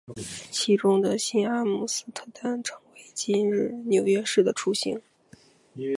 [0.49, 4.99] 其中的新阿姆斯特丹成为今日纽约市的雏形。